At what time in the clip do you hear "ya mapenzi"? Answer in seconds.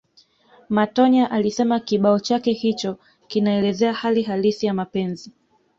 4.65-5.31